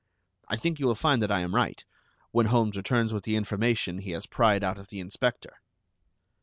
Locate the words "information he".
3.35-4.09